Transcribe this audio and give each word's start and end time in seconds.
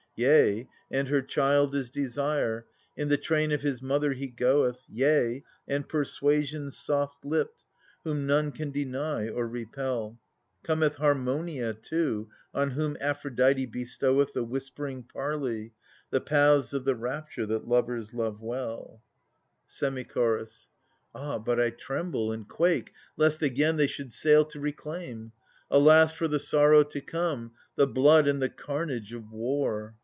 Yea,; 0.17 0.67
and 0.91 1.07
her 1.07 1.21
child 1.23 1.73
is 1.73 1.89
Desire 1.89 2.61
'^ 2.71 2.71
in 2.95 3.07
the 3.07 3.17
train 3.17 3.51
of 3.51 3.61
his 3.61 3.81
mother 3.81 4.11
he 4.13 4.29
go^th— 4.29 4.83
Yea] 4.87 5.41
and 5.67 5.87
Persuasion 5.89 6.69
soft 6.69 7.25
lipped 7.25 7.59
j 7.61 7.65
whom 8.03 8.27
none 8.27 8.51
can 8.51 8.69
deny 8.71 9.29
or 9.29 9.47
repel: 9.47 10.19
Cometh 10.63 10.95
Harmonia 10.97 11.73
too, 11.73 12.29
ion 12.53 12.71
whom 12.71 12.97
Aphrocfite 13.01 13.71
bestoweth 13.71 14.33
The 14.33 14.43
whispering 14.43 15.01
parley,! 15.01 15.73
the 16.11 16.21
paths 16.21 16.71
of 16.73 16.83
the 16.85 16.93
rapture 16.93 17.45
that 17.47 17.67
lovers 17.67 18.13
love 18.13 18.41
well. 18.41 19.01
THE 19.69 19.73
SUPPLIANT 19.73 19.95
MAIDENS. 19.95 20.03
Semi 20.03 20.03
Chorus. 20.03 20.67
Ahj 21.15 21.45
but 21.45 21.55
T 21.55 21.71
tremble 21.71 22.31
and 22.33 22.47
quake/ 22.47 22.91
lest 23.17 23.41
again 23.41 23.77
they 23.77 23.87
should 23.87 24.11
sail 24.11 24.43
to 24.45 24.59
* 24.59 24.59
reclaim!) 24.59 25.31
Alas 25.71 26.13
for 26.13 26.27
the 26.27 26.39
sorrow 26.39 26.83
to 26.83 27.01
come/ 27.01 27.53
the 27.75 27.87
blood 27.87 28.27
and 28.27 28.39
the 28.39 28.49
carnage 28.49 29.13
of 29.13 29.23
O^ 29.23 29.31
war. 29.31 29.95